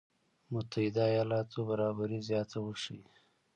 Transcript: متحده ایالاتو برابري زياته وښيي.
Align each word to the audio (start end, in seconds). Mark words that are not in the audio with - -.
متحده 0.53 1.01
ایالاتو 1.11 1.59
برابري 1.69 2.19
زياته 2.27 2.57
وښيي. 2.61 3.03